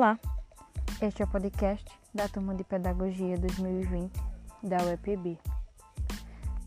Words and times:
Olá, 0.00 0.18
este 1.02 1.20
é 1.20 1.26
o 1.26 1.28
podcast 1.28 1.84
da 2.14 2.26
Turma 2.26 2.54
de 2.54 2.64
Pedagogia 2.64 3.36
2020 3.36 4.10
da 4.62 4.78
UEPB. 4.82 5.38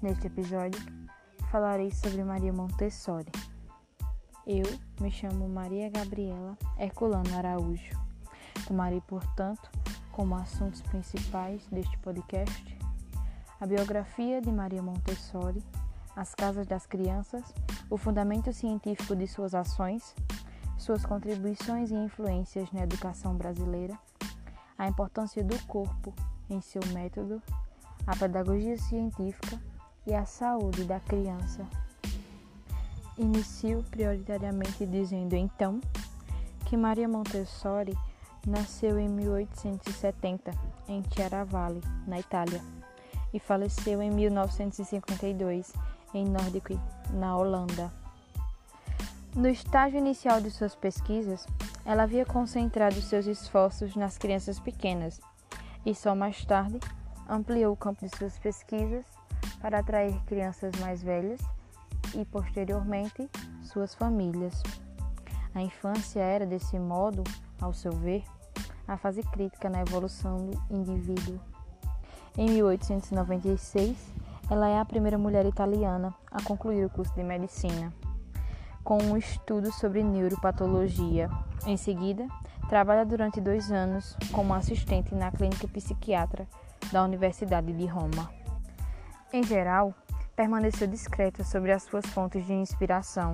Neste 0.04 0.28
episódio, 0.28 0.80
falarei 1.50 1.90
sobre 1.90 2.24
Maria 2.24 2.54
Montessori. 2.54 3.32
Eu 4.46 4.66
me 5.02 5.10
chamo 5.10 5.50
Maria 5.50 5.90
Gabriela 5.90 6.56
Herculano 6.78 7.36
Araújo. 7.36 8.00
Tomarei, 8.68 9.02
portanto, 9.02 9.68
como 10.12 10.36
assuntos 10.36 10.84
principais 10.84 11.66
deste 11.72 11.98
podcast 11.98 12.78
a 13.60 13.66
biografia 13.66 14.44
de 14.44 14.52
Maria 14.52 14.84
Montessori, 14.84 15.64
as 16.16 16.36
casas 16.36 16.68
das 16.68 16.86
crianças, 16.86 17.52
o 17.90 17.98
fundamento 17.98 18.54
científico 18.54 19.16
de 19.16 19.26
suas 19.26 19.56
ações, 19.56 20.14
suas 20.78 21.06
contribuições 21.06 21.92
e 21.92 21.96
influências 21.96 22.72
na 22.72 22.84
educação 22.84 23.36
brasileira, 23.36 23.98
a 24.78 24.88
importância 24.88 25.44
do 25.44 25.58
corpo 25.66 26.14
em 26.50 26.62
seu 26.62 26.82
método, 26.94 27.42
a 28.06 28.16
pedagogia 28.16 28.78
científica 28.78 29.60
e 30.06 30.14
a 30.14 30.26
saúde 30.26 30.84
da 30.84 31.00
criança. 31.00 31.66
Inicio 33.18 33.84
prioritariamente 33.92 34.86
dizendo 34.86 35.36
então 35.36 35.80
que 36.66 36.76
Maria 36.76 37.08
Montessori 37.08 37.98
nasceu 38.46 39.00
em 39.00 39.08
1870 39.08 40.52
em 40.88 41.04
Chiaravalle, 41.14 41.82
na 42.08 42.20
Itália, 42.20 42.62
e 43.34 43.40
faleceu 43.40 44.02
em 44.02 44.12
1952 44.12 45.74
em 46.14 46.26
Nordic, 46.26 46.80
na 47.12 47.36
Holanda. 47.38 48.03
No 49.36 49.50
estágio 49.50 49.98
inicial 49.98 50.40
de 50.40 50.52
suas 50.52 50.76
pesquisas, 50.76 51.48
ela 51.84 52.04
havia 52.04 52.24
concentrado 52.24 53.02
seus 53.02 53.26
esforços 53.26 53.96
nas 53.96 54.16
crianças 54.16 54.60
pequenas 54.60 55.20
e 55.84 55.96
só 55.96 56.14
mais 56.14 56.46
tarde 56.46 56.80
ampliou 57.28 57.74
o 57.74 57.76
campo 57.76 58.06
de 58.06 58.16
suas 58.16 58.38
pesquisas 58.38 59.04
para 59.60 59.80
atrair 59.80 60.14
crianças 60.26 60.72
mais 60.80 61.02
velhas 61.02 61.42
e, 62.14 62.24
posteriormente, 62.26 63.28
suas 63.64 63.96
famílias. 63.96 64.62
A 65.56 65.64
infância 65.64 66.20
era, 66.20 66.46
desse 66.46 66.78
modo, 66.78 67.24
ao 67.60 67.74
seu 67.74 67.92
ver, 67.92 68.24
a 68.88 68.98
fase 68.98 69.24
crítica 69.24 69.68
na 69.68 69.82
evolução 69.82 70.46
do 70.46 70.62
indivíduo. 70.70 71.40
Em 72.38 72.52
1896, 72.52 73.98
ela 74.48 74.70
é 74.70 74.80
a 74.80 74.86
primeira 74.86 75.18
mulher 75.18 75.48
italiana 75.48 76.14
a 76.30 76.40
concluir 76.44 76.86
o 76.86 76.90
curso 76.90 77.16
de 77.16 77.24
medicina 77.24 77.92
com 78.84 79.02
um 79.02 79.18
estudo 79.18 79.72
sobre 79.72 80.04
neuropatologia. 80.04 81.30
Em 81.66 81.78
seguida, 81.78 82.28
trabalha 82.68 83.06
durante 83.06 83.40
dois 83.40 83.72
anos 83.72 84.18
como 84.32 84.54
assistente 84.54 85.16
na 85.16 85.32
clínica 85.32 85.68
psiquiatra 85.68 86.48
da 86.92 87.04
Universidade 87.04 87.72
de 87.72 87.86
Roma. 87.86 88.30
Em 89.32 89.44
geral, 89.44 89.94
permaneceu 90.36 90.88
discreta 90.88 91.44
sobre 91.44 91.72
as 91.72 91.84
suas 91.84 92.06
fontes 92.08 92.46
de 92.46 92.54
inspiração, 92.54 93.32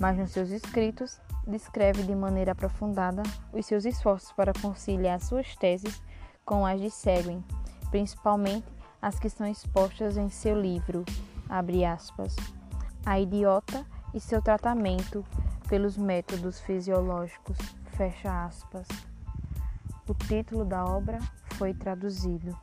mas 0.00 0.18
nos 0.18 0.30
seus 0.30 0.50
escritos 0.50 1.20
descreve 1.46 2.02
de 2.02 2.14
maneira 2.14 2.52
aprofundada 2.52 3.22
os 3.52 3.66
seus 3.66 3.84
esforços 3.84 4.32
para 4.32 4.52
conciliar 4.52 5.20
suas 5.20 5.54
teses 5.56 6.02
com 6.44 6.66
as 6.66 6.80
de 6.80 6.90
Seguin, 6.90 7.42
principalmente 7.90 8.66
as 9.00 9.18
que 9.18 9.28
são 9.28 9.46
expostas 9.46 10.16
em 10.16 10.28
seu 10.28 10.60
livro, 10.60 11.04
abre 11.48 11.84
aspas, 11.84 12.36
A 13.04 13.18
Idiota 13.18 13.84
e 14.14 14.20
seu 14.20 14.42
tratamento 14.42 15.24
pelos 15.68 15.96
métodos 15.96 16.60
fisiológicos. 16.60 17.56
Fecha 17.96 18.44
aspas. 18.44 18.86
O 20.08 20.14
título 20.14 20.64
da 20.64 20.84
obra 20.84 21.18
foi 21.54 21.72
traduzido. 21.72 22.56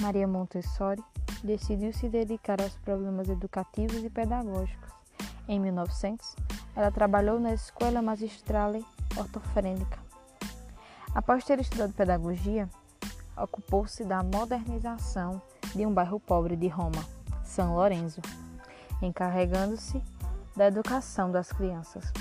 Maria 0.00 0.28
Montessori 0.28 1.02
decidiu 1.42 1.92
se 1.92 2.08
dedicar 2.08 2.60
aos 2.60 2.76
problemas 2.78 3.28
educativos 3.28 4.04
e 4.04 4.10
pedagógicos. 4.10 4.92
Em 5.48 5.58
1900, 5.58 6.36
ela 6.76 6.90
trabalhou 6.90 7.40
na 7.40 7.52
Escola 7.52 8.02
Magistrale 8.02 8.84
Ortofrênica. 9.16 9.98
Após 11.14 11.44
ter 11.44 11.58
estudado 11.58 11.92
pedagogia, 11.92 12.68
ocupou-se 13.36 14.04
da 14.04 14.22
modernização 14.22 15.40
de 15.74 15.86
um 15.86 15.92
bairro 15.92 16.20
pobre 16.20 16.54
de 16.54 16.68
Roma, 16.68 17.04
São 17.42 17.74
Lourenço 17.74 18.20
encarregando-se 19.02 20.02
da 20.56 20.66
educação 20.66 21.30
das 21.30 21.52
crianças. 21.52 22.12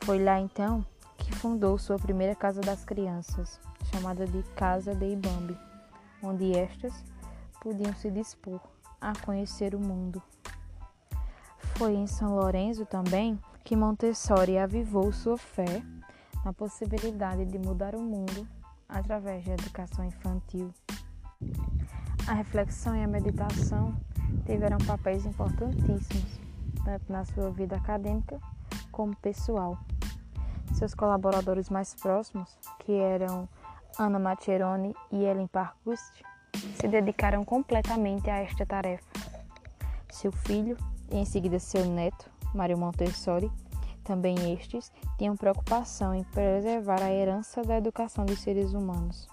Foi 0.00 0.22
lá 0.22 0.40
então 0.40 0.84
que 1.16 1.32
fundou 1.32 1.78
sua 1.78 1.98
primeira 1.98 2.34
Casa 2.34 2.60
das 2.60 2.84
Crianças, 2.84 3.60
chamada 3.84 4.26
de 4.26 4.42
Casa 4.54 4.94
de 4.94 5.12
Ibambi, 5.12 5.56
onde 6.22 6.56
estas 6.56 6.92
podiam 7.60 7.94
se 7.94 8.10
dispor 8.10 8.60
a 9.00 9.12
conhecer 9.24 9.74
o 9.74 9.80
mundo. 9.80 10.22
Foi 11.76 11.94
em 11.94 12.06
São 12.06 12.36
Lourenço 12.36 12.84
também 12.84 13.38
que 13.64 13.74
Montessori 13.74 14.58
avivou 14.58 15.12
sua 15.12 15.38
fé 15.38 15.82
na 16.44 16.52
possibilidade 16.52 17.46
de 17.46 17.58
mudar 17.58 17.94
o 17.94 18.02
mundo 18.02 18.46
através 18.88 19.44
da 19.44 19.54
educação 19.54 20.04
infantil. 20.04 20.72
A 22.26 22.34
reflexão 22.34 22.94
e 22.94 23.02
a 23.02 23.08
meditação 23.08 23.94
tiveram 24.46 24.78
papéis 24.78 25.24
importantíssimos, 25.24 26.40
tanto 26.84 27.12
na 27.12 27.24
sua 27.24 27.50
vida 27.50 27.76
acadêmica 27.76 28.40
como 28.90 29.14
pessoal. 29.16 29.78
Seus 30.74 30.94
colaboradores 30.94 31.70
mais 31.70 31.94
próximos, 31.94 32.58
que 32.80 32.92
eram 32.92 33.48
Ana 33.98 34.18
Maccheroni 34.18 34.94
e 35.12 35.24
Ellen 35.24 35.46
Parkhurst, 35.46 36.22
se 36.80 36.88
dedicaram 36.88 37.44
completamente 37.44 38.28
a 38.30 38.38
esta 38.38 38.66
tarefa. 38.66 39.04
Seu 40.10 40.32
filho 40.32 40.76
e 41.10 41.16
em 41.16 41.24
seguida 41.24 41.58
seu 41.58 41.84
neto, 41.86 42.30
Mário 42.54 42.78
Montessori, 42.78 43.50
também 44.04 44.52
estes 44.52 44.92
tinham 45.16 45.36
preocupação 45.36 46.14
em 46.14 46.22
preservar 46.24 47.02
a 47.02 47.10
herança 47.10 47.62
da 47.62 47.78
educação 47.78 48.24
dos 48.24 48.40
seres 48.40 48.74
humanos. 48.74 49.26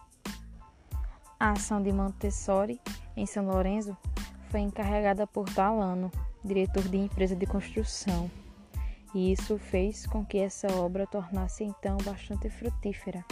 A 1.40 1.52
ação 1.52 1.82
de 1.82 1.92
Montessori 1.92 2.80
em 3.18 3.26
São 3.26 3.46
Lourenço 3.46 3.98
foi 4.52 4.60
encarregada 4.60 5.26
por 5.26 5.46
Talano, 5.50 6.12
diretor 6.44 6.84
de 6.84 6.98
empresa 6.98 7.34
de 7.34 7.46
construção, 7.46 8.30
e 9.16 9.32
isso 9.32 9.58
fez 9.58 10.06
com 10.06 10.26
que 10.26 10.40
essa 10.40 10.68
obra 10.74 11.08
tornasse 11.08 11.64
então 11.64 11.96
bastante 12.04 12.50
frutífera. 12.50 13.24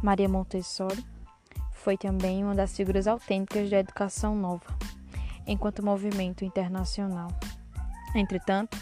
Maria 0.00 0.28
Montessori 0.28 1.04
foi 1.72 1.98
também 1.98 2.44
uma 2.44 2.54
das 2.54 2.76
figuras 2.76 3.08
autênticas 3.08 3.68
da 3.68 3.80
educação 3.80 4.36
nova, 4.36 4.78
enquanto 5.44 5.84
movimento 5.84 6.44
internacional. 6.44 7.28
Entretanto, 8.14 8.78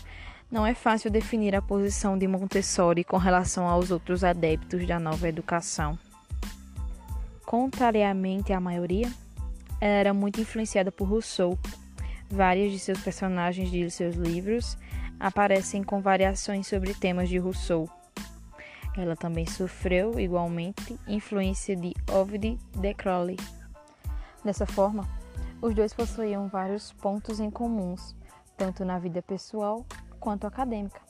não 0.50 0.66
é 0.66 0.74
fácil 0.74 1.10
definir 1.10 1.54
a 1.54 1.62
posição 1.62 2.18
de 2.18 2.28
Montessori 2.28 3.04
com 3.04 3.16
relação 3.16 3.66
aos 3.66 3.90
outros 3.90 4.22
adeptos 4.22 4.86
da 4.86 5.00
nova 5.00 5.28
educação. 5.28 5.98
Contrariamente 7.46 8.52
à 8.52 8.60
maioria, 8.60 9.10
era 9.80 10.12
muito 10.12 10.40
influenciada 10.40 10.90
por 10.90 11.08
Rousseau. 11.08 11.58
Vários 12.30 12.72
de 12.72 12.78
seus 12.78 13.00
personagens 13.00 13.70
de 13.70 13.90
seus 13.90 14.16
livros 14.16 14.76
aparecem 15.18 15.82
com 15.82 16.00
variações 16.00 16.66
sobre 16.66 16.94
temas 16.94 17.28
de 17.28 17.38
Rousseau. 17.38 17.88
Ela 18.96 19.16
também 19.16 19.46
sofreu, 19.46 20.18
igualmente, 20.18 20.98
influência 21.06 21.76
de 21.76 21.94
Ovid 22.12 22.58
de 22.76 22.94
Crowley. 22.94 23.36
Dessa 24.44 24.66
forma, 24.66 25.08
os 25.62 25.74
dois 25.74 25.92
possuíam 25.92 26.48
vários 26.48 26.92
pontos 26.92 27.40
em 27.40 27.50
comuns, 27.50 28.14
tanto 28.56 28.84
na 28.84 28.98
vida 28.98 29.22
pessoal 29.22 29.86
quanto 30.18 30.46
acadêmica. 30.46 31.00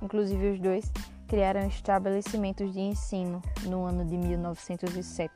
Inclusive, 0.00 0.50
os 0.50 0.60
dois 0.60 0.92
criaram 1.28 1.66
estabelecimentos 1.66 2.72
de 2.72 2.80
ensino 2.80 3.42
no 3.64 3.84
ano 3.84 4.04
de 4.04 4.16
1907. 4.16 5.32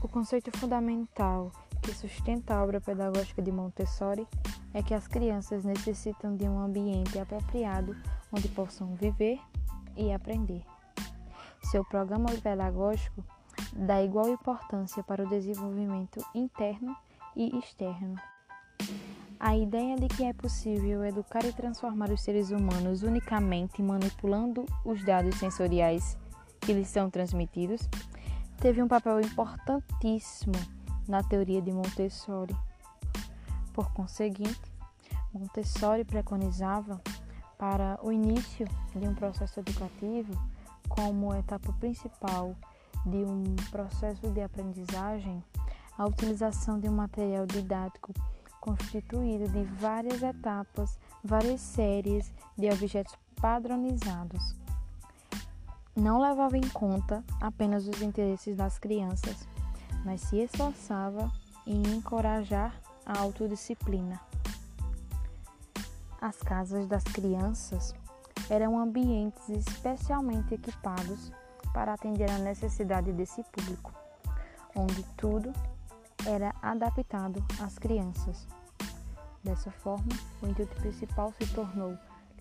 O 0.00 0.06
conceito 0.06 0.56
fundamental 0.56 1.50
que 1.82 1.92
sustenta 1.92 2.54
a 2.54 2.62
obra 2.62 2.80
pedagógica 2.80 3.42
de 3.42 3.50
Montessori 3.50 4.26
é 4.72 4.80
que 4.80 4.94
as 4.94 5.08
crianças 5.08 5.64
necessitam 5.64 6.36
de 6.36 6.48
um 6.48 6.60
ambiente 6.60 7.18
apropriado 7.18 7.96
onde 8.32 8.48
possam 8.48 8.94
viver 8.94 9.40
e 9.96 10.12
aprender. 10.12 10.62
Seu 11.64 11.84
programa 11.84 12.30
pedagógico 12.30 13.24
dá 13.72 14.00
igual 14.00 14.28
importância 14.28 15.02
para 15.02 15.24
o 15.24 15.28
desenvolvimento 15.28 16.24
interno 16.32 16.96
e 17.34 17.58
externo. 17.58 18.14
A 19.40 19.56
ideia 19.56 19.96
de 19.96 20.06
que 20.08 20.24
é 20.24 20.32
possível 20.32 21.04
educar 21.04 21.44
e 21.44 21.52
transformar 21.52 22.10
os 22.10 22.22
seres 22.22 22.50
humanos 22.50 23.02
unicamente 23.02 23.82
manipulando 23.82 24.64
os 24.84 25.04
dados 25.04 25.36
sensoriais 25.36 26.16
que 26.60 26.72
lhes 26.72 26.88
são 26.88 27.10
transmitidos 27.10 27.88
teve 28.60 28.82
um 28.82 28.88
papel 28.88 29.20
importantíssimo 29.20 30.54
na 31.06 31.22
teoria 31.22 31.62
de 31.62 31.72
Montessori. 31.72 32.56
Por 33.72 33.92
conseguinte, 33.92 34.72
Montessori 35.32 36.04
preconizava 36.04 37.00
Para 37.56 37.98
o 38.02 38.12
início 38.12 38.66
de 38.94 39.08
um 39.08 39.14
processo 39.14 39.58
educativo, 39.58 40.32
como 40.88 41.34
etapa 41.34 41.72
principal 41.74 42.54
de 43.04 43.16
um 43.16 43.44
processo 43.70 44.30
de 44.30 44.40
aprendizagem, 44.40 45.42
a 45.96 46.06
utilização 46.06 46.78
de 46.78 46.88
um 46.88 46.92
material 46.92 47.46
didático 47.46 48.12
constituído 48.60 49.48
de 49.48 49.64
várias 49.64 50.22
etapas, 50.22 50.98
várias 51.22 51.60
séries 51.60 52.32
de 52.56 52.70
objetos 52.70 53.16
padronizados. 53.40 54.57
Não 55.98 56.20
levava 56.20 56.56
em 56.56 56.68
conta 56.68 57.24
apenas 57.40 57.88
os 57.88 58.00
interesses 58.02 58.56
das 58.56 58.78
crianças, 58.78 59.48
mas 60.04 60.20
se 60.20 60.36
esforçava 60.36 61.28
em 61.66 61.82
encorajar 61.96 62.72
a 63.04 63.18
autodisciplina. 63.18 64.20
As 66.20 66.36
casas 66.36 66.86
das 66.86 67.02
crianças 67.02 67.96
eram 68.48 68.78
ambientes 68.78 69.48
especialmente 69.48 70.54
equipados 70.54 71.32
para 71.74 71.94
atender 71.94 72.30
à 72.30 72.38
necessidade 72.38 73.12
desse 73.12 73.42
público, 73.42 73.92
onde 74.76 75.02
tudo 75.16 75.52
era 76.24 76.54
adaptado 76.62 77.44
às 77.60 77.76
crianças. 77.76 78.46
Dessa 79.42 79.72
forma, 79.72 80.12
o 80.40 80.46
intuito 80.46 80.76
principal 80.76 81.32
se 81.32 81.52
tornou 81.52 81.98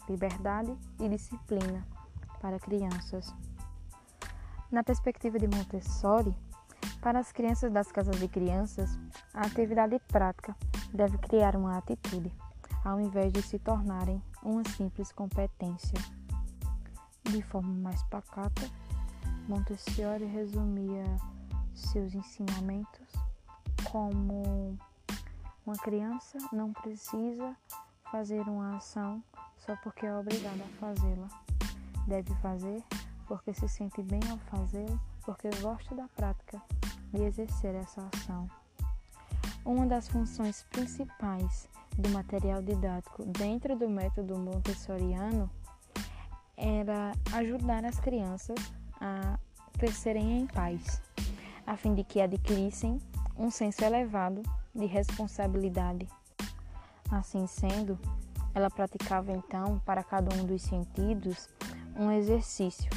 liberdade 0.07 0.77
e 1.00 1.09
disciplina 1.09 1.96
para 2.42 2.60
crianças. 2.60 3.34
Na 4.72 4.84
perspectiva 4.84 5.39
de 5.39 5.48
Montessori, 5.48 6.36
para 7.01 7.19
as 7.19 7.31
crianças 7.31 7.72
das 7.72 7.92
casas 7.92 8.19
de 8.19 8.28
crianças, 8.28 8.98
a 9.34 9.42
atividade 9.42 10.00
prática 10.07 10.56
deve 10.94 11.18
criar 11.18 11.56
uma 11.56 11.78
atitude, 11.78 12.31
ao 12.84 13.00
invés 13.00 13.31
de 13.31 13.42
se 13.42 13.60
tornarem 13.60 14.22
uma 14.44 14.63
simples 14.63 15.12
competência. 15.12 15.98
De 17.24 17.42
forma 17.42 17.74
mais 17.74 18.01
pacata, 18.04 18.69
Montessori 19.48 20.25
resumia 20.25 21.06
seus 21.74 22.13
ensinamentos 22.13 23.13
como 23.92 24.78
uma 25.66 25.75
criança 25.75 26.38
não 26.51 26.72
precisa 26.74 27.56
fazer 28.12 28.42
uma 28.42 28.78
ação 28.78 29.22
só 29.57 29.75
porque 29.78 30.06
é 30.06 30.16
obrigada 30.16 30.63
a 30.63 30.80
fazê-la. 30.80 31.56
Deve 32.07 32.33
fazer 32.36 32.81
porque 33.27 33.54
se 33.54 33.68
sente 33.68 34.01
bem 34.01 34.21
ao 34.31 34.38
fazê-lo, 34.38 35.00
porque 35.25 35.50
gosta 35.62 35.94
da 35.94 36.07
prática 36.07 36.62
de 37.13 37.21
exercer 37.24 37.75
essa 37.75 38.07
ação. 38.15 38.50
Uma 39.65 39.86
das 39.86 40.07
funções 40.07 40.63
principais 40.71 41.68
do 41.98 42.09
material 42.09 42.62
didático 42.62 43.25
dentro 43.25 43.75
do 43.75 43.89
método 43.89 44.38
montessoriano 44.38 45.50
era 46.56 47.12
ajudar 47.33 47.83
as 47.83 48.00
crianças 48.00 48.57
a 49.01 49.38
crescerem 49.77 50.39
em 50.39 50.48
paz, 50.48 51.01
a 51.65 51.75
fim 51.75 51.94
de 51.94 52.04
que 52.04 52.21
adquirissem 52.21 53.00
um 53.38 53.51
senso 53.51 53.83
elevado 53.83 54.42
de 54.74 54.86
responsabilidade. 54.86 56.07
Assim 57.12 57.45
sendo, 57.45 58.00
ela 58.56 58.69
praticava 58.69 59.31
então 59.31 59.80
para 59.86 60.04
cada 60.04 60.33
um 60.36 60.45
dos 60.45 60.62
sentidos 60.62 61.50
um 61.97 62.11
exercício, 62.11 62.89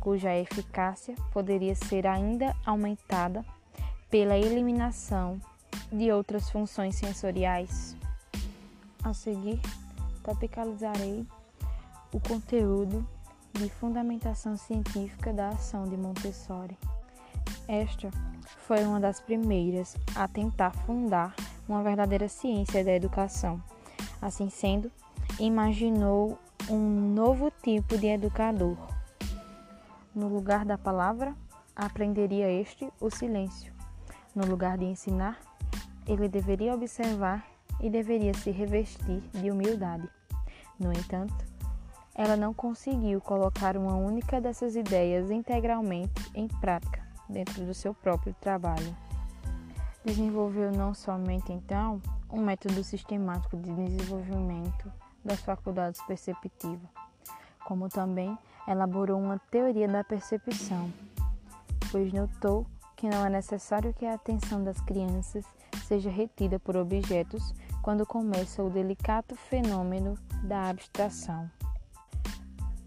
cuja 0.00 0.36
eficácia 0.36 1.14
poderia 1.32 1.74
ser 1.74 2.06
ainda 2.06 2.54
aumentada 2.64 3.44
pela 4.10 4.36
eliminação 4.36 5.40
de 5.92 6.10
outras 6.10 6.50
funções 6.50 6.96
sensoriais. 6.96 7.96
A 9.02 9.14
seguir, 9.14 9.60
topicalizarei 10.22 11.26
o 12.12 12.20
conteúdo 12.20 13.06
de 13.52 13.68
fundamentação 13.68 14.56
científica 14.56 15.32
da 15.32 15.48
ação 15.50 15.84
de 15.84 15.96
Montessori. 15.96 16.76
Esta 17.68 18.10
foi 18.66 18.84
uma 18.84 19.00
das 19.00 19.20
primeiras 19.20 19.96
a 20.14 20.26
tentar 20.26 20.72
fundar 20.72 21.34
uma 21.68 21.82
verdadeira 21.82 22.28
ciência 22.28 22.84
da 22.84 22.92
educação. 22.92 23.62
Assim 24.20 24.50
sendo, 24.50 24.90
imaginou 25.38 26.38
um 26.68 27.14
novo 27.14 27.52
tipo 27.62 27.96
de 27.96 28.08
educador. 28.08 28.76
No 30.12 30.26
lugar 30.26 30.64
da 30.64 30.76
palavra, 30.76 31.34
aprenderia 31.76 32.50
este 32.50 32.90
o 33.00 33.08
silêncio. 33.08 33.72
No 34.34 34.44
lugar 34.46 34.76
de 34.76 34.84
ensinar, 34.84 35.38
ele 36.06 36.28
deveria 36.28 36.74
observar 36.74 37.46
e 37.80 37.88
deveria 37.88 38.34
se 38.34 38.50
revestir 38.50 39.20
de 39.32 39.50
humildade. 39.50 40.08
No 40.78 40.92
entanto, 40.92 41.36
ela 42.14 42.36
não 42.36 42.52
conseguiu 42.52 43.20
colocar 43.20 43.76
uma 43.76 43.94
única 43.94 44.40
dessas 44.40 44.74
ideias 44.74 45.30
integralmente 45.30 46.30
em 46.34 46.48
prática 46.48 47.06
dentro 47.28 47.64
do 47.64 47.74
seu 47.74 47.94
próprio 47.94 48.34
trabalho. 48.40 48.96
Desenvolveu 50.04 50.72
não 50.72 50.94
somente 50.94 51.52
então 51.52 52.00
um 52.32 52.40
método 52.40 52.82
sistemático 52.82 53.56
de 53.56 53.72
desenvolvimento 53.72 54.90
das 55.26 55.40
faculdades 55.40 56.00
perceptivas, 56.02 56.88
como 57.64 57.88
também 57.88 58.36
elaborou 58.66 59.20
uma 59.20 59.38
teoria 59.50 59.88
da 59.88 60.02
percepção, 60.02 60.92
pois 61.90 62.12
notou 62.12 62.66
que 62.96 63.08
não 63.08 63.26
é 63.26 63.28
necessário 63.28 63.92
que 63.92 64.06
a 64.06 64.14
atenção 64.14 64.64
das 64.64 64.80
crianças 64.80 65.44
seja 65.86 66.10
retida 66.10 66.58
por 66.58 66.76
objetos 66.76 67.54
quando 67.82 68.06
começa 68.06 68.62
o 68.62 68.70
delicado 68.70 69.36
fenômeno 69.36 70.18
da 70.42 70.70
abstração. 70.70 71.50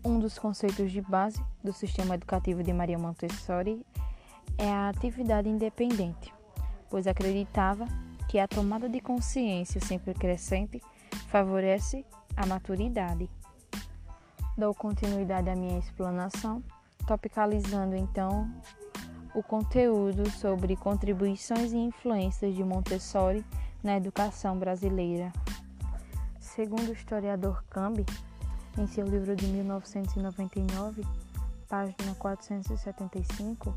Um 0.03 0.19
dos 0.19 0.39
conceitos 0.39 0.91
de 0.91 1.01
base 1.01 1.44
do 1.63 1.71
sistema 1.71 2.15
educativo 2.15 2.63
de 2.63 2.74
Maria 2.74 2.97
Montessori 2.97 3.86
é 4.57 4.69
a 4.69 4.89
atividade 4.89 5.47
independente, 5.47 6.33
pois 6.89 7.06
acreditava 7.06 7.86
que 8.27 8.39
a 8.39 8.47
tomada 8.47 8.89
de 8.89 9.00
consciência 9.00 9.80
sempre 9.80 10.13
crescente 10.13 10.81
favorece 11.27 12.06
a 12.39 12.45
maturidade. 12.45 13.30
Dou 14.57 14.74
continuidade 14.74 15.50
à 15.50 15.56
minha 15.56 15.77
explanação, 15.77 16.63
topicalizando 17.06 17.97
então 17.97 18.50
o 19.36 19.44
conteúdo 19.44 20.30
sobre 20.31 20.77
contribuições 20.77 21.74
e 21.74 21.77
influências 21.77 22.56
de 22.56 22.63
Montessori 22.63 23.45
na 23.83 23.97
educação 23.97 24.57
brasileira. 24.57 25.33
Segundo 26.39 26.88
o 26.88 26.93
historiador 26.93 27.62
Cambi, 27.69 28.05
em 28.77 28.88
seu 28.88 29.05
livro 29.05 29.36
de 29.36 29.46
1999, 29.46 31.05
página 31.67 32.15
475, 32.17 33.75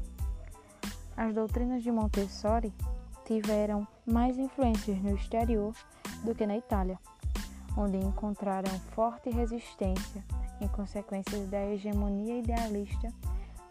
as 1.17 1.35
doutrinas 1.35 1.83
de 1.83 1.91
Montessori 1.91 2.73
tiveram 3.25 3.87
mais 4.07 4.39
influências 4.39 5.03
no 5.03 5.17
exterior 5.17 5.75
do 6.25 6.33
que 6.33 6.47
na 6.47 6.57
Itália, 6.57 6.99
onde 7.77 7.97
encontraram 7.97 8.71
forte 8.95 9.31
resistência 9.31 10.25
em 10.61 10.69
consequências 10.69 11.49
da 11.49 11.65
hegemonia 11.67 12.39
idealista 12.39 13.09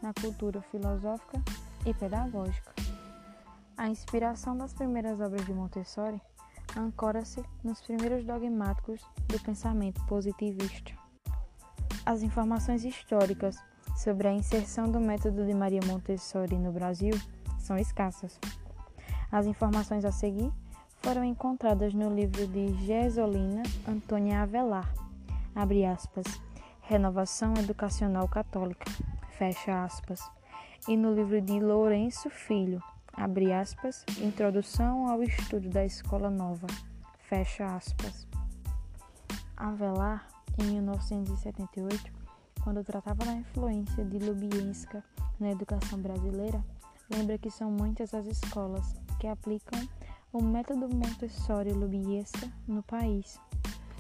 na 0.02 0.14
cultura 0.14 0.62
filosófica 0.62 1.42
e 1.86 1.94
pedagógica. 1.94 2.74
A 3.78 3.88
inspiração 3.88 4.58
das 4.58 4.74
primeiras 4.74 5.20
obras 5.20 5.46
de 5.46 5.54
Montessori 5.54 6.22
ancora-se 6.76 7.44
nos 7.64 7.82
primeiros 7.82 8.26
dogmáticos 8.26 9.02
do 9.28 9.40
pensamento 9.40 10.04
positivista. 10.06 10.94
As 12.06 12.24
informações 12.24 12.84
históricas 12.84 13.58
sobre 13.96 14.28
a 14.28 14.34
inserção 14.34 14.90
do 14.90 15.00
método 15.00 15.46
de 15.46 15.54
Maria 15.54 15.82
Montessori 15.86 16.58
no 16.58 16.72
Brasil 16.72 17.14
são 17.60 17.78
escassas. 17.78 18.40
As 19.32 19.46
informações 19.46 20.04
a 20.06 20.12
seguir 20.12 20.52
foram 21.02 21.24
encontradas 21.24 21.94
no 21.94 22.14
livro 22.14 22.46
de 22.48 22.74
Gesolina 22.86 23.64
Antônia 23.88 24.44
Avelar, 24.44 24.94
abre 25.56 25.84
aspas, 25.84 26.26
Renovação 26.82 27.56
Educacional 27.58 28.28
Católica, 28.28 28.86
fecha 29.32 29.84
aspas, 29.84 30.22
e 30.88 30.96
no 30.96 31.14
livro 31.14 31.42
de 31.42 31.60
Lourenço 31.60 32.30
Filho, 32.30 32.82
abre 33.14 33.52
aspas, 33.52 34.06
Introdução 34.20 35.08
ao 35.08 35.24
Estudo 35.24 35.70
da 35.70 35.84
Escola 35.84 36.30
Nova, 36.30 36.68
fecha 37.18 37.66
aspas. 37.66 38.28
Avelar 39.58 40.28
em 40.60 40.66
1978, 40.66 42.14
quando 42.64 42.84
tratava 42.84 43.26
da 43.26 43.34
influência 43.34 44.06
de 44.06 44.20
Lubieska 44.20 45.04
na 45.40 45.50
educação 45.50 46.00
brasileira, 46.00 46.64
lembra 47.10 47.40
que 47.40 47.50
são 47.50 47.72
muitas 47.72 48.14
as 48.14 48.28
escolas 48.28 48.94
que 49.20 49.28
aplicam 49.28 49.80
o 50.34 50.42
método 50.42 50.88
Montessori-Lubieska 50.88 52.50
no 52.66 52.82
país. 52.84 53.38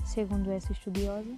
Segundo 0.05 0.49
essa 0.49 0.71
estudiosa, 0.71 1.35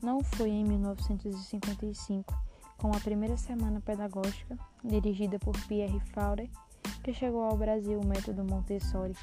não 0.00 0.22
foi 0.22 0.50
em 0.50 0.64
1955, 0.64 2.32
com 2.76 2.92
a 2.92 3.00
primeira 3.00 3.36
semana 3.36 3.80
pedagógica, 3.80 4.56
dirigida 4.84 5.40
por 5.40 5.58
Pierre 5.66 5.98
Faure, 6.12 6.48
que 7.02 7.12
chegou 7.12 7.42
ao 7.42 7.56
Brasil 7.56 7.98
o 7.98 8.06
método 8.06 8.44
Montessori. 8.44 9.16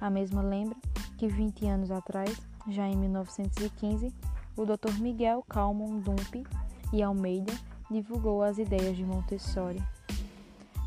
A 0.00 0.10
mesma 0.10 0.42
lembra 0.42 0.76
que 1.16 1.28
20 1.28 1.66
anos 1.66 1.90
atrás, 1.92 2.36
já 2.68 2.88
em 2.88 2.96
1915, 2.96 4.12
o 4.56 4.64
Dr. 4.64 5.00
Miguel 5.00 5.44
Calmon 5.48 6.00
Dumpe 6.00 6.44
e 6.92 7.00
Almeida 7.00 7.52
divulgou 7.88 8.42
as 8.42 8.58
ideias 8.58 8.96
de 8.96 9.04
Montessori. 9.04 9.80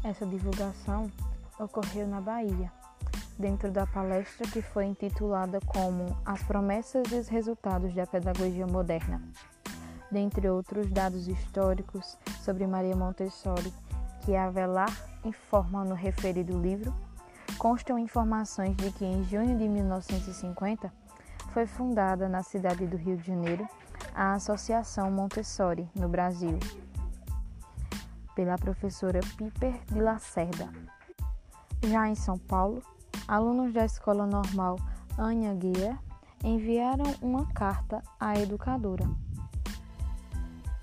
Essa 0.04 0.26
divulgação 0.26 1.10
ocorreu 1.58 2.08
na 2.08 2.20
Bahia, 2.20 2.72
dentro 3.42 3.72
da 3.72 3.88
palestra 3.88 4.48
que 4.48 4.62
foi 4.62 4.86
intitulada 4.86 5.60
como 5.66 6.16
As 6.24 6.44
Promessas 6.44 7.12
e 7.12 7.16
os 7.16 7.28
Resultados 7.28 7.94
da 7.96 8.06
Pedagogia 8.06 8.68
Moderna. 8.68 9.20
Dentre 10.12 10.48
outros 10.48 10.92
dados 10.92 11.28
históricos 11.28 12.18
sobre 12.44 12.68
Maria 12.68 12.96
Montessori, 12.96 13.74
que 14.24 14.36
a 14.36 14.46
Avelar 14.46 14.96
informa 15.26 15.84
no 15.84 15.96
referido 15.96 16.62
livro, 16.62 16.94
constam 17.58 17.98
informações 17.98 18.76
de 18.78 18.92
que 18.92 19.06
em 19.06 19.24
junho 19.24 19.58
de 19.58 19.68
1950 19.68 20.94
foi 21.52 21.66
fundada 21.66 22.30
na 22.30 22.44
cidade 22.44 22.86
do 22.86 22.96
Rio 22.96 23.18
de 23.18 23.26
Janeiro 23.26 23.68
a 24.14 24.34
Associação 24.34 25.10
Montessori 25.10 25.90
no 25.96 26.08
Brasil, 26.08 26.60
pela 28.36 28.58
professora 28.58 29.20
Piper 29.36 29.84
de 29.86 30.00
Lacerda. 30.00 30.70
Já 31.84 32.08
em 32.08 32.16
São 32.16 32.38
Paulo, 32.38 32.84
alunos 33.28 33.74
da 33.74 33.86
Escola 33.86 34.26
Normal 34.26 34.78
Anya 35.18 35.54
Guia 35.54 35.98
enviaram 36.44 37.06
uma 37.22 37.46
carta 37.54 38.02
à 38.20 38.40
educadora. 38.40 39.10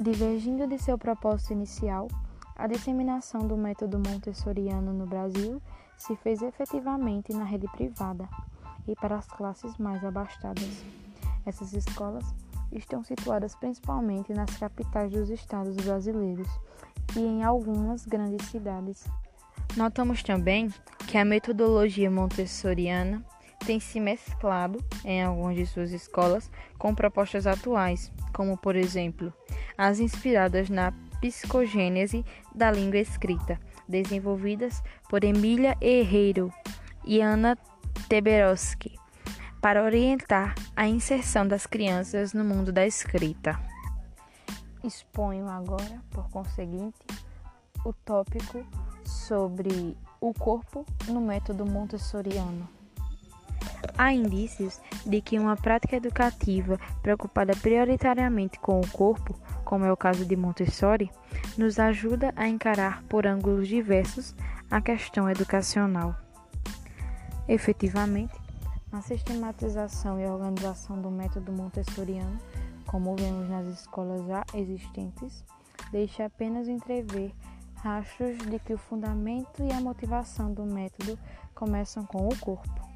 Divergindo 0.00 0.66
de 0.66 0.78
seu 0.78 0.97
propósito 0.97 1.52
inicial, 1.52 2.09
a 2.57 2.66
disseminação 2.66 3.47
do 3.47 3.57
método 3.57 3.99
montessoriano 3.99 4.92
no 4.92 5.07
Brasil 5.07 5.61
se 5.97 6.14
fez 6.16 6.42
efetivamente 6.42 7.33
na 7.33 7.45
rede 7.45 7.66
privada 7.68 8.28
e 8.87 8.95
para 8.95 9.16
as 9.16 9.26
classes 9.26 9.76
mais 9.78 10.04
abastadas. 10.04 10.85
Essas 11.45 11.73
escolas 11.73 12.25
estão 12.71 13.02
situadas 13.02 13.54
principalmente 13.57 14.33
nas 14.33 14.57
capitais 14.57 15.11
dos 15.11 15.30
estados 15.30 15.75
brasileiros 15.76 16.49
e 17.16 17.21
em 17.21 17.42
algumas 17.42 18.07
grandes 18.07 18.47
cidades. 18.49 19.04
Notamos 19.76 20.23
também 20.23 20.73
que 21.09 21.17
a 21.17 21.25
metodologia 21.25 22.11
montessoriana 22.11 23.25
tem 23.65 23.81
se 23.81 23.99
mesclado 23.99 24.79
em 25.03 25.23
algumas 25.23 25.57
de 25.57 25.65
suas 25.65 25.91
escolas 25.91 26.50
com 26.79 26.95
propostas 26.95 27.47
atuais, 27.47 28.12
como 28.35 28.59
por 28.59 28.77
exemplo, 28.77 29.33
as 29.77 30.00
inspiradas 30.00 30.69
na 30.69 30.93
psicogênese 31.19 32.27
da 32.55 32.71
língua 32.71 32.99
escrita, 32.99 33.59
desenvolvidas 33.88 34.83
por 35.09 35.25
Emília 35.25 35.79
Herreiro 35.81 36.53
e 37.07 37.23
Ana 37.23 37.57
Teberowski, 38.07 38.95
para 39.62 39.83
orientar 39.83 40.55
a 40.77 40.87
inserção 40.87 41.49
das 41.49 41.67
crianças 41.67 42.35
no 42.35 42.45
mundo 42.45 42.71
da 42.71 42.87
escrita. 42.87 43.59
Exponho 44.85 45.49
agora, 45.49 46.03
por 46.11 46.29
conseguinte, 46.29 46.99
o 47.83 47.95
tópico 47.95 48.62
sobre 49.05 49.97
o 50.21 50.33
corpo 50.35 50.85
no 51.09 51.21
método 51.21 51.65
montessoriano. 51.65 52.69
Há 53.97 54.13
indícios 54.13 54.81
de 55.05 55.21
que 55.21 55.39
uma 55.39 55.57
prática 55.57 55.97
educativa 55.97 56.79
preocupada 57.03 57.55
prioritariamente 57.57 58.59
com 58.59 58.81
o 58.81 58.89
corpo, 58.89 59.35
como 59.65 59.85
é 59.85 59.93
o 59.93 59.97
caso 59.97 60.25
de 60.25 60.37
Montessori, 60.37 61.11
nos 61.57 61.79
ajuda 61.79 62.33
a 62.37 62.49
encarar 62.49 63.03
por 63.05 63.27
ângulos 63.27 63.69
diversos 63.69 64.35
a 64.71 64.81
questão 64.81 65.29
educacional. 65.29 66.15
Efetivamente, 67.49 68.35
a 68.93 69.01
sistematização 69.03 70.21
e 70.21 70.27
organização 70.27 71.01
do 71.01 71.11
método 71.11 71.53
montessoriano, 71.53 72.39
como 72.87 73.17
vemos 73.17 73.49
nas 73.49 73.67
escolas 73.67 74.27
já 74.27 74.45
existentes, 74.55 75.45
deixa 75.91 76.27
apenas 76.27 76.69
entrever 76.69 77.35
rastros 77.83 78.39
de 78.39 78.59
que 78.59 78.75
o 78.75 78.79
fundamento 78.79 79.63
e 79.63 79.73
a 79.73 79.81
motivação 79.81 80.53
do 80.53 80.65
método 80.65 81.19
começam 81.55 82.05
com 82.05 82.29
o 82.29 82.39
corpo. 82.39 82.89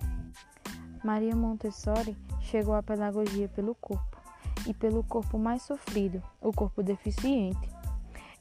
Maria 1.04 1.34
Montessori 1.34 2.16
chegou 2.40 2.74
à 2.74 2.82
pedagogia 2.82 3.48
pelo 3.48 3.74
corpo, 3.74 4.16
e 4.66 4.74
pelo 4.74 5.02
corpo 5.02 5.38
mais 5.38 5.62
sofrido, 5.62 6.22
o 6.40 6.52
corpo 6.52 6.82
deficiente. 6.82 7.68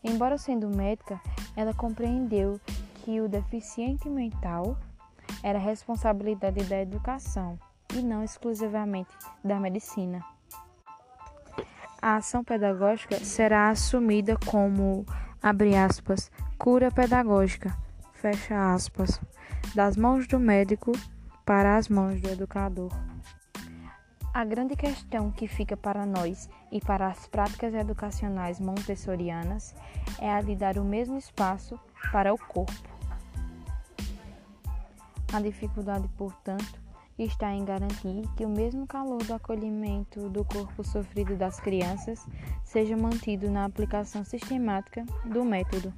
Embora 0.03 0.37
sendo 0.37 0.69
médica, 0.69 1.19
ela 1.55 1.73
compreendeu 1.73 2.59
que 2.95 3.19
o 3.21 3.27
deficiente 3.27 4.09
mental 4.09 4.77
era 5.43 5.59
responsabilidade 5.59 6.63
da 6.65 6.81
educação 6.81 7.57
e 7.93 8.01
não 8.01 8.23
exclusivamente 8.23 9.11
da 9.43 9.59
medicina. 9.59 10.23
A 12.01 12.15
ação 12.15 12.43
pedagógica 12.43 13.23
será 13.23 13.69
assumida 13.69 14.35
como, 14.49 15.05
abre 15.41 15.75
aspas, 15.75 16.31
cura 16.57 16.91
pedagógica, 16.91 17.75
fecha 18.13 18.73
aspas, 18.73 19.19
das 19.73 19.97
mãos 19.97 20.27
do 20.27 20.39
médico 20.39 20.91
para 21.45 21.77
as 21.77 21.89
mãos 21.89 22.21
do 22.21 22.29
educador. 22.29 22.91
A 24.33 24.45
grande 24.45 24.75
questão 24.77 25.29
que 25.29 25.47
fica 25.47 25.75
para 25.75 26.05
nós 26.05 26.49
e 26.71 26.79
para 26.79 27.07
as 27.07 27.27
práticas 27.27 27.73
educacionais 27.73 28.59
montessorianas 28.59 29.75
é 30.19 30.31
a 30.31 30.41
de 30.41 30.55
dar 30.55 30.77
o 30.77 30.85
mesmo 30.85 31.17
espaço 31.17 31.77
para 32.11 32.33
o 32.33 32.37
corpo. 32.37 32.89
A 35.33 35.41
dificuldade, 35.41 36.07
portanto, 36.17 36.80
está 37.23 37.53
em 37.53 37.63
garantir 37.63 38.23
que 38.35 38.45
o 38.45 38.49
mesmo 38.49 38.87
calor 38.87 39.23
do 39.23 39.33
acolhimento 39.33 40.29
do 40.29 40.43
corpo 40.43 40.83
sofrido 40.83 41.35
das 41.35 41.59
crianças 41.59 42.25
seja 42.63 42.97
mantido 42.97 43.49
na 43.49 43.65
aplicação 43.65 44.23
sistemática 44.23 45.05
do 45.25 45.43
método. 45.43 45.93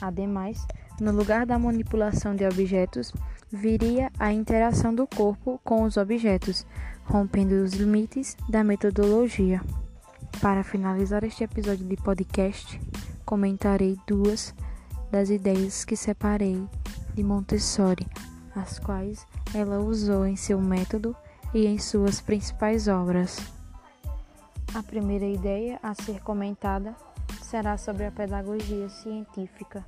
Ademais, 0.00 0.66
no 1.00 1.12
lugar 1.12 1.44
da 1.44 1.58
manipulação 1.58 2.34
de 2.34 2.44
objetos, 2.44 3.12
viria 3.50 4.10
a 4.18 4.32
interação 4.32 4.94
do 4.94 5.06
corpo 5.06 5.60
com 5.64 5.82
os 5.82 5.96
objetos, 5.96 6.66
rompendo 7.04 7.62
os 7.62 7.72
limites 7.72 8.36
da 8.48 8.62
metodologia. 8.64 9.60
Para 10.40 10.62
finalizar 10.62 11.24
este 11.24 11.44
episódio 11.44 11.84
de 11.84 11.96
podcast, 11.96 12.80
comentarei 13.24 13.96
duas 14.06 14.54
das 15.10 15.30
ideias 15.30 15.84
que 15.84 15.96
separei 15.96 16.62
de 17.14 17.24
Montessori, 17.24 18.06
as 18.54 18.78
quais 18.78 19.26
ela 19.54 19.78
usou 19.78 20.26
em 20.26 20.36
seu 20.36 20.60
método 20.60 21.16
e 21.54 21.66
em 21.66 21.78
suas 21.78 22.20
principais 22.20 22.88
obras. 22.88 23.38
A 24.74 24.82
primeira 24.82 25.26
ideia 25.26 25.78
a 25.82 25.94
ser 25.94 26.20
comentada 26.20 26.94
será 27.42 27.78
sobre 27.78 28.04
a 28.04 28.10
pedagogia 28.10 28.88
científica. 28.88 29.84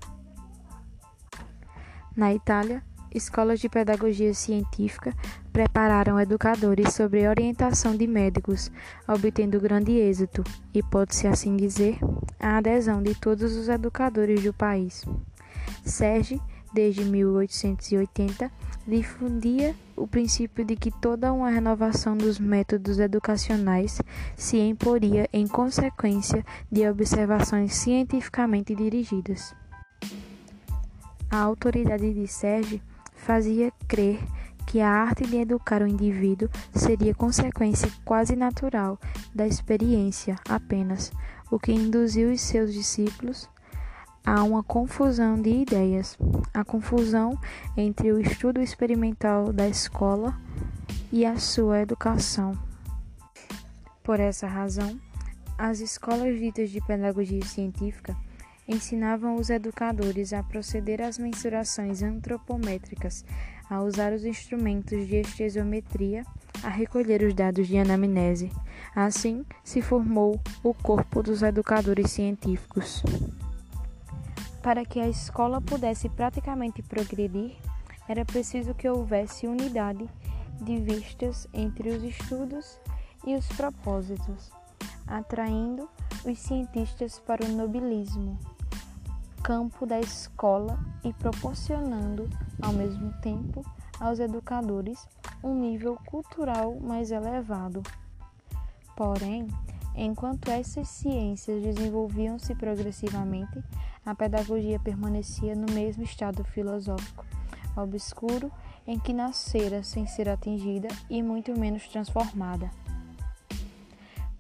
Na 2.17 2.33
Itália, 2.33 2.83
escolas 3.15 3.61
de 3.61 3.69
pedagogia 3.69 4.33
científica 4.33 5.15
prepararam 5.53 6.19
educadores 6.19 6.95
sobre 6.95 7.29
orientação 7.29 7.97
de 7.97 8.07
médicos, 8.07 8.71
obtendo 9.07 9.61
grande 9.61 9.93
êxito 9.93 10.43
e, 10.73 10.83
pode-se 10.83 11.27
assim 11.27 11.57
dizer, 11.57 11.99
a 12.39 12.57
adesão 12.57 13.03
de 13.03 13.15
todos 13.15 13.55
os 13.55 13.69
educadores 13.69 14.43
do 14.43 14.55
país. 14.55 15.05
Serge 15.85 16.41
desde 16.73 17.05
1880, 17.05 18.51
difundia 18.87 19.75
o 19.97 20.07
princípio 20.07 20.65
de 20.65 20.77
que 20.77 20.91
toda 20.91 21.33
uma 21.33 21.51
renovação 21.51 22.17
dos 22.17 22.39
métodos 22.39 22.99
educacionais 22.99 24.01
se 24.37 24.59
imporia 24.59 25.29
em 25.33 25.47
consequência 25.47 26.45
de 26.71 26.89
observações 26.89 27.75
cientificamente 27.75 28.75
dirigidas. 28.75 29.55
A 31.31 31.39
autoridade 31.39 32.13
de 32.13 32.27
Serge 32.27 32.83
fazia 33.15 33.73
crer 33.87 34.19
que 34.67 34.81
a 34.81 34.89
arte 34.89 35.27
de 35.27 35.37
educar 35.37 35.83
o 35.83 35.87
indivíduo 35.87 36.49
seria 36.75 37.15
consequência 37.15 37.91
quase 38.05 38.37
natural 38.37 38.99
da 39.35 39.47
experiência 39.47 40.37
apenas, 40.49 41.13
o 41.51 41.59
que 41.59 41.73
induziu 41.73 42.33
os 42.33 42.41
seus 42.41 42.73
discípulos 42.73 43.49
há 44.25 44.43
uma 44.43 44.63
confusão 44.63 45.41
de 45.41 45.51
ideias, 45.51 46.19
a 46.53 46.65
confusão 46.65 47.39
entre 47.77 48.13
o 48.13 48.21
estudo 48.21 48.61
experimental 48.61 49.53
da 49.53 49.69
escola 49.69 50.37
e 51.13 51.25
a 51.25 51.39
sua 51.39 51.81
educação. 51.81 52.57
Por 54.03 54.21
essa 54.21 54.47
razão, 54.47 54.99
as 55.59 55.81
escolas 55.81 56.39
ditas 56.39 56.71
de 56.71 56.81
pedagogia 56.81 57.45
científica 57.45 58.17
ensinavam 58.67 59.35
os 59.35 59.51
educadores 59.51 60.33
a 60.33 60.43
proceder 60.43 61.03
às 61.03 61.19
mensurações 61.19 62.03
antropométricas, 62.03 63.25
a 63.69 63.83
usar 63.83 64.13
os 64.13 64.25
instrumentos 64.25 65.07
de 65.07 65.17
estesiometria, 65.17 66.25
a 66.63 66.69
recolher 66.69 67.23
os 67.23 67.35
dados 67.35 67.67
de 67.67 67.79
anamnese. 67.79 68.51
Assim 68.95 69.45
se 69.65 69.83
formou 69.83 70.41
o 70.63 70.73
corpo 70.73 71.23
dos 71.23 71.43
educadores 71.43 72.11
científicos. 72.11 73.03
Para 74.63 74.85
que 74.85 75.01
a 75.01 75.09
escola 75.09 75.61
pudesse 75.61 76.09
praticamente 76.09 76.83
progredir, 76.83 77.57
era 78.07 78.25
preciso 78.25 78.75
que 78.75 78.89
houvesse 78.89 79.47
unidade 79.47 80.09
de 80.61 80.77
vistas 80.79 81.49
entre 81.55 81.89
os 81.91 82.03
estudos 82.03 82.79
e 83.27 83.35
os 83.35 83.47
propósitos, 83.49 84.51
atraindo 85.07 85.89
os 86.27 86.39
cientistas 86.39 87.19
para 87.19 87.45
o 87.45 87.49
nobilismo, 87.49 88.39
campo 89.43 89.87
da 89.87 89.99
escola 89.99 90.79
e 91.03 91.13
proporcionando, 91.15 92.29
ao 92.61 92.73
mesmo 92.73 93.13
tempo, 93.21 93.65
aos 93.99 94.19
educadores 94.19 95.09
um 95.43 95.55
nível 95.55 95.97
cultural 96.05 96.79
mais 96.81 97.11
elevado. 97.11 97.83
Porém, 98.95 99.47
enquanto 99.95 100.51
essas 100.51 100.89
ciências 100.89 101.63
desenvolviam-se 101.63 102.55
progressivamente, 102.55 103.63
a 104.05 104.15
pedagogia 104.15 104.79
permanecia 104.79 105.55
no 105.55 105.73
mesmo 105.73 106.03
estado 106.03 106.45
filosófico, 106.45 107.25
obscuro, 107.77 108.51
em 108.87 108.99
que 108.99 109.13
nascera 109.13 109.83
sem 109.83 110.07
ser 110.07 110.29
atingida 110.29 110.89
e 111.09 111.23
muito 111.23 111.59
menos 111.59 111.87
transformada. 111.89 112.71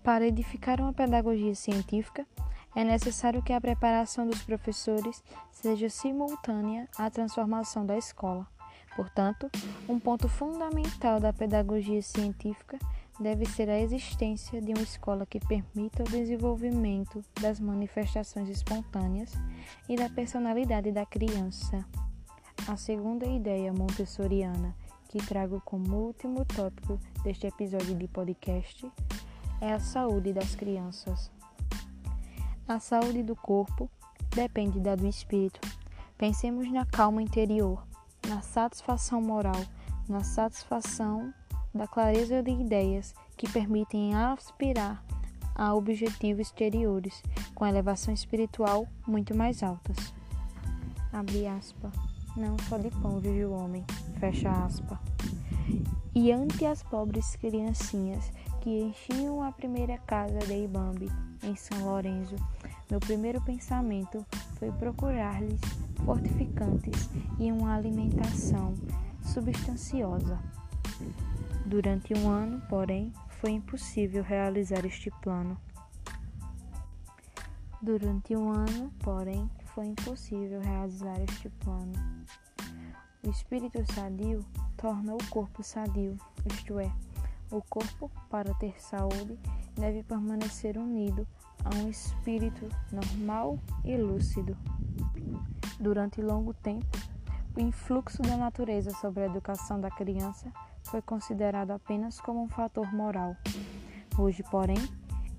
Para 0.02 0.26
edificar 0.26 0.80
uma 0.80 0.92
pedagogia 0.92 1.54
científica, 1.54 2.26
é 2.74 2.84
necessário 2.84 3.42
que 3.42 3.52
a 3.52 3.60
preparação 3.60 4.26
dos 4.26 4.42
professores 4.42 5.22
seja 5.50 5.90
simultânea 5.90 6.88
à 6.96 7.10
transformação 7.10 7.84
da 7.84 7.98
escola. 7.98 8.46
Portanto, 8.96 9.50
um 9.88 9.98
ponto 9.98 10.28
fundamental 10.28 11.20
da 11.20 11.32
pedagogia 11.32 12.02
científica 12.02 12.78
deve 13.20 13.44
ser 13.44 13.68
a 13.68 13.78
existência 13.78 14.62
de 14.62 14.72
uma 14.72 14.82
escola 14.82 15.26
que 15.26 15.38
permita 15.38 16.02
o 16.02 16.10
desenvolvimento 16.10 17.22
das 17.38 17.60
manifestações 17.60 18.48
espontâneas 18.48 19.34
e 19.86 19.94
da 19.94 20.08
personalidade 20.08 20.90
da 20.90 21.04
criança. 21.04 21.84
A 22.66 22.76
segunda 22.76 23.26
ideia 23.26 23.72
montessoriana 23.72 24.74
que 25.08 25.18
trago 25.18 25.60
como 25.64 25.96
último 25.96 26.44
tópico 26.46 26.98
deste 27.22 27.46
episódio 27.46 27.94
de 27.94 28.08
podcast 28.08 28.90
é 29.60 29.72
a 29.72 29.80
saúde 29.80 30.32
das 30.32 30.54
crianças. 30.54 31.30
A 32.66 32.80
saúde 32.80 33.22
do 33.22 33.36
corpo 33.36 33.90
depende 34.34 34.80
da 34.80 34.94
do 34.94 35.06
espírito. 35.06 35.60
Pensemos 36.16 36.70
na 36.72 36.86
calma 36.86 37.20
interior, 37.20 37.84
na 38.26 38.40
satisfação 38.40 39.20
moral, 39.20 39.60
na 40.08 40.22
satisfação 40.22 41.34
da 41.74 41.86
clareza 41.86 42.42
de 42.42 42.50
ideias 42.50 43.14
que 43.36 43.48
permitem 43.48 44.14
aspirar 44.14 45.04
a 45.54 45.74
objetivos 45.74 46.48
exteriores 46.48 47.22
com 47.54 47.66
elevação 47.66 48.12
espiritual 48.14 48.86
muito 49.06 49.36
mais 49.36 49.62
altas. 49.62 50.12
Abre 51.12 51.46
aspa. 51.46 51.90
Não 52.36 52.56
só 52.68 52.78
de 52.78 52.90
pão 52.90 53.18
vive 53.18 53.44
o 53.44 53.52
homem. 53.52 53.84
Fecha 54.18 54.50
aspa. 54.50 55.00
E 56.14 56.32
ante 56.32 56.64
as 56.64 56.82
pobres 56.82 57.36
criancinhas 57.36 58.32
que 58.60 58.82
enchiam 58.82 59.42
a 59.42 59.52
primeira 59.52 59.98
casa 59.98 60.38
de 60.38 60.64
Ibambi, 60.64 61.08
em 61.42 61.56
São 61.56 61.84
Lourenço, 61.84 62.36
meu 62.90 63.00
primeiro 63.00 63.40
pensamento 63.40 64.24
foi 64.58 64.70
procurar-lhes 64.72 65.60
fortificantes 66.04 67.08
e 67.38 67.50
uma 67.52 67.74
alimentação 67.74 68.74
substanciosa. 69.22 70.38
Durante 71.70 72.12
um 72.14 72.28
ano, 72.28 72.60
porém, 72.68 73.12
foi 73.28 73.52
impossível 73.52 74.24
realizar 74.24 74.84
este 74.84 75.08
plano. 75.22 75.56
Durante 77.80 78.34
um 78.34 78.50
ano, 78.50 78.92
porém, 78.98 79.48
foi 79.66 79.86
impossível 79.86 80.60
realizar 80.60 81.16
este 81.20 81.48
plano. 81.48 81.92
O 83.24 83.30
espírito 83.30 83.78
sadio 83.92 84.44
torna 84.76 85.14
o 85.14 85.18
corpo 85.30 85.62
sadio, 85.62 86.16
isto 86.44 86.80
é, 86.80 86.90
o 87.52 87.62
corpo, 87.62 88.10
para 88.28 88.52
ter 88.54 88.74
saúde, 88.82 89.38
deve 89.76 90.02
permanecer 90.02 90.76
unido 90.76 91.24
a 91.64 91.72
um 91.76 91.88
espírito 91.88 92.68
normal 92.90 93.60
e 93.84 93.96
lúcido. 93.96 94.56
Durante 95.78 96.20
longo 96.20 96.52
tempo, 96.52 96.98
o 97.56 97.60
influxo 97.60 98.22
da 98.22 98.36
natureza 98.36 98.90
sobre 98.90 99.22
a 99.22 99.26
educação 99.26 99.80
da 99.80 99.88
criança 99.88 100.52
foi 100.84 101.02
considerado 101.02 101.70
apenas 101.70 102.20
como 102.20 102.42
um 102.42 102.48
fator 102.48 102.92
moral. 102.92 103.36
Hoje, 104.18 104.42
porém, 104.50 104.78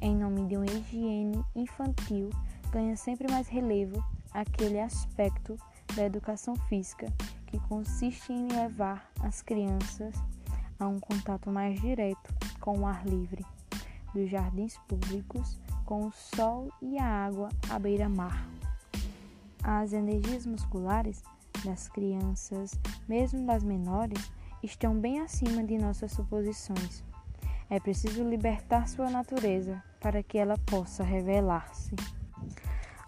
em 0.02 0.16
nome 0.16 0.48
de 0.48 0.58
uma 0.58 0.66
higiene 0.66 1.44
infantil, 1.56 2.30
ganha 2.72 2.96
sempre 2.96 3.32
mais 3.32 3.48
relevo 3.48 4.04
aquele 4.34 4.80
aspecto 4.80 5.56
da 5.96 6.06
educação 6.06 6.56
física 6.56 7.06
que 7.48 7.60
consiste 7.68 8.32
em 8.32 8.48
levar 8.48 9.12
as 9.22 9.42
crianças 9.42 10.16
a 10.80 10.88
um 10.88 11.00
contato 11.00 11.52
mais 11.52 11.80
direto 11.80 12.34
com 12.60 12.80
o 12.80 12.88
ar 12.88 13.06
livre, 13.06 13.46
dos 14.14 14.30
jardins 14.30 14.78
públicos, 14.88 15.60
com 15.86 16.08
o 16.08 16.12
sol 16.12 16.72
e 16.82 16.98
a 16.98 17.06
água 17.06 17.50
à 17.70 17.78
beira-mar. 17.78 18.48
As 19.64 19.94
energias 19.94 20.46
musculares 20.46 21.22
das 21.64 21.88
crianças, 21.88 22.72
mesmo 23.08 23.46
das 23.46 23.64
menores, 23.64 24.32
estão 24.64 24.96
bem 24.96 25.20
acima 25.20 25.64
de 25.64 25.78
nossas 25.78 26.12
suposições. 26.12 27.04
É 27.70 27.80
preciso 27.80 28.24
libertar 28.24 28.88
sua 28.88 29.10
natureza 29.10 29.82
para 30.00 30.22
que 30.22 30.38
ela 30.38 30.58
possa 30.66 31.04
revelar-se. 31.04 31.96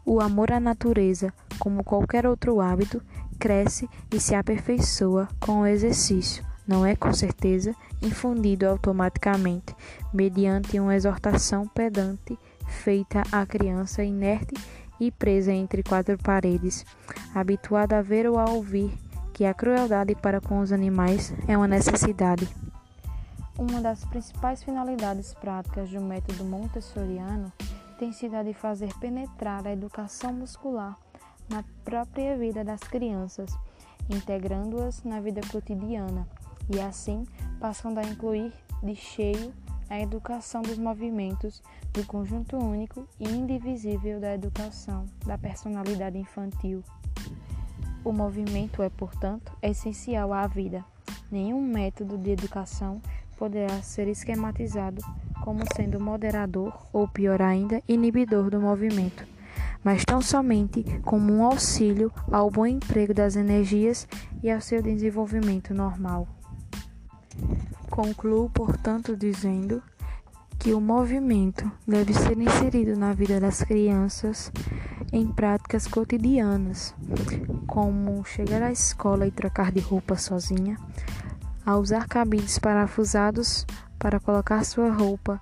O 0.05 0.21
amor 0.21 0.51
à 0.51 0.59
natureza, 0.59 1.33
como 1.59 1.83
qualquer 1.83 2.25
outro 2.25 2.59
hábito, 2.59 3.01
cresce 3.39 3.89
e 4.11 4.19
se 4.19 4.35
aperfeiçoa 4.35 5.27
com 5.39 5.61
o 5.61 5.65
exercício 5.65 6.45
não 6.67 6.85
é 6.85 6.95
com 6.95 7.11
certeza 7.13 7.75
infundido 8.01 8.67
automaticamente 8.67 9.75
mediante 10.13 10.79
uma 10.79 10.95
exortação 10.95 11.67
pedante 11.67 12.37
feita 12.65 13.23
à 13.31 13.45
criança 13.45 14.03
inerte 14.03 14.53
e 14.99 15.11
presa 15.11 15.51
entre 15.51 15.83
quatro 15.83 16.17
paredes, 16.17 16.85
habituada 17.35 17.97
a 17.97 18.01
ver 18.01 18.27
ou 18.27 18.39
a 18.39 18.45
ouvir 18.45 18.93
que 19.33 19.45
a 19.45 19.53
crueldade 19.53 20.15
para 20.15 20.39
com 20.39 20.59
os 20.59 20.71
animais 20.71 21.33
é 21.47 21.57
uma 21.57 21.67
necessidade. 21.67 22.47
Uma 23.57 23.81
das 23.81 24.05
principais 24.05 24.63
finalidades 24.63 25.33
práticas 25.33 25.89
do 25.89 26.01
método 26.01 26.43
montessoriano 26.43 27.51
tem 27.97 28.11
sido 28.11 28.35
a 28.35 28.43
de 28.43 28.53
fazer 28.53 28.93
penetrar 28.99 29.65
a 29.65 29.73
educação 29.73 30.31
muscular 30.31 30.97
na 31.49 31.63
própria 31.83 32.37
vida 32.37 32.63
das 32.63 32.81
crianças, 32.81 33.51
integrando-as 34.09 35.03
na 35.03 35.19
vida 35.19 35.41
cotidiana 35.51 36.27
e 36.69 36.79
assim 36.79 37.25
passando 37.59 37.99
a 37.99 38.03
incluir 38.03 38.53
de 38.81 38.95
cheio 38.95 39.53
a 39.89 39.99
educação 39.99 40.61
dos 40.61 40.77
movimentos 40.77 41.61
do 41.91 42.05
conjunto 42.05 42.57
único 42.57 43.07
e 43.19 43.27
indivisível 43.27 44.19
da 44.19 44.33
educação 44.33 45.05
da 45.25 45.37
personalidade 45.37 46.17
infantil. 46.17 46.83
O 48.03 48.11
movimento 48.11 48.81
é, 48.83 48.89
portanto, 48.89 49.51
essencial 49.61 50.33
à 50.33 50.45
vida. 50.45 50.83
Nenhum 51.31 51.61
método 51.65 52.17
de 52.17 52.31
educação 52.31 53.01
poderá 53.37 53.81
ser 53.81 54.07
esquematizado 54.07 55.01
como 55.41 55.61
sendo 55.75 55.99
moderador 55.99 56.77
ou, 56.93 57.07
pior 57.07 57.41
ainda, 57.41 57.81
inibidor 57.87 58.49
do 58.49 58.61
movimento, 58.61 59.25
mas 59.83 60.05
tão 60.05 60.21
somente 60.21 60.83
como 61.03 61.33
um 61.33 61.43
auxílio 61.43 62.11
ao 62.31 62.49
bom 62.49 62.65
emprego 62.65 63.13
das 63.13 63.35
energias 63.35 64.07
e 64.41 64.49
ao 64.49 64.61
seu 64.61 64.81
desenvolvimento 64.81 65.73
normal. 65.73 66.27
Concluo, 67.89 68.49
portanto, 68.49 69.15
dizendo 69.15 69.81
que 70.59 70.73
o 70.73 70.79
movimento 70.79 71.69
deve 71.85 72.13
ser 72.13 72.37
inserido 72.37 72.97
na 72.97 73.13
vida 73.13 73.39
das 73.39 73.61
crianças 73.61 74.51
em 75.13 75.27
práticas 75.27 75.87
cotidianas, 75.87 76.95
como 77.67 78.25
chegar 78.25 78.63
à 78.63 78.71
escola 78.71 79.27
e 79.27 79.31
trocar 79.31 79.71
de 79.71 79.79
roupa 79.79 80.15
sozinha, 80.15 80.75
a 81.63 81.77
usar 81.77 82.07
cabides 82.07 82.57
parafusados 82.57 83.63
para 83.99 84.19
colocar 84.19 84.65
sua 84.65 84.91
roupa 84.91 85.39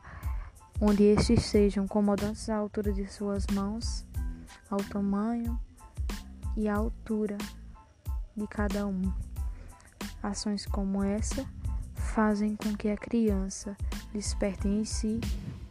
onde 0.82 1.04
estes 1.04 1.46
sejam 1.46 1.88
comodantes 1.88 2.50
à 2.50 2.58
altura 2.58 2.92
de 2.92 3.08
suas 3.08 3.48
mãos, 3.48 4.06
ao 4.70 4.80
tamanho 4.80 5.58
e 6.58 6.68
à 6.68 6.76
altura 6.76 7.38
de 8.36 8.46
cada 8.48 8.86
um. 8.86 9.02
Ações 10.22 10.66
como 10.66 11.02
essa 11.02 11.46
fazem 11.96 12.58
com 12.58 12.76
que 12.76 12.90
a 12.90 12.98
criança 12.98 13.78
desperte 14.12 14.68
em 14.68 14.84
si 14.84 15.22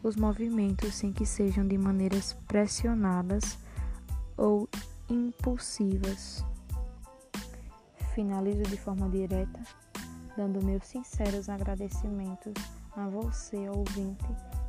os 0.03 0.17
movimentos 0.17 0.95
sem 0.95 1.13
que 1.13 1.27
sejam 1.27 1.69
de 1.69 1.77
maneiras 1.77 2.33
pressionadas 2.49 3.59
ou 4.41 4.67
impulsivas. 5.09 6.43
Finalizo 8.15 8.63
de 8.63 8.77
forma 8.77 9.09
direta, 9.09 9.61
dando 10.37 10.65
meus 10.65 10.85
sinceros 10.85 11.49
agradecimentos 11.49 12.55
a 12.97 13.07
você, 13.07 13.69
ouvinte 13.69 14.25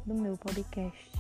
do 0.06 0.14
meu 0.14 0.38
podcast. 0.38 1.12